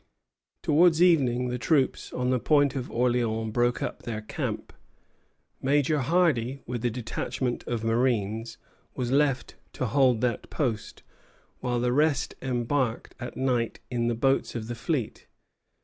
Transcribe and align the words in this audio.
Towards 0.63 0.99
evening 0.99 1.49
the 1.49 1.59
troops 1.59 2.11
on 2.11 2.31
the 2.31 2.39
Point 2.39 2.75
of 2.75 2.89
Orleans 2.89 3.53
broke 3.53 3.83
up 3.83 4.01
their 4.01 4.21
camp. 4.21 4.73
Major 5.61 5.99
Hardy, 5.99 6.63
with 6.65 6.83
a 6.83 6.89
detachment 6.89 7.63
of 7.67 7.83
marines, 7.83 8.57
was 8.95 9.11
left 9.11 9.57
to 9.73 9.85
hold 9.85 10.21
that 10.21 10.49
post, 10.49 11.03
while 11.59 11.79
the 11.79 11.93
rest 11.93 12.33
embarked 12.41 13.13
at 13.19 13.37
night 13.37 13.79
in 13.91 14.07
the 14.07 14.15
boats 14.15 14.55
of 14.55 14.65
the 14.65 14.73
fleet. 14.73 15.27